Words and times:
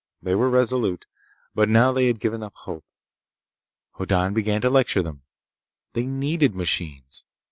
They 0.19 0.33
were 0.33 0.49
resolute. 0.49 1.05
But 1.53 1.69
now 1.69 1.91
they 1.91 2.07
had 2.07 2.19
given 2.19 2.41
up 2.41 2.55
hope. 2.55 2.85
Hoddan 3.99 4.33
began 4.33 4.59
to 4.61 4.69
lecture 4.71 5.03
them. 5.03 5.21
They 5.93 6.07
needed 6.07 6.55
machines. 6.55 7.27